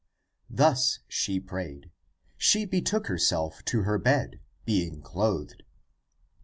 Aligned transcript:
Having 0.49 0.55
thus 0.57 0.99
prayed, 1.45 1.91
she 2.35 2.65
betook 2.65 3.05
herself 3.05 3.63
to 3.65 3.83
her 3.83 3.99
bed, 3.99 4.39
being 4.65 4.99
clothed. 4.99 5.61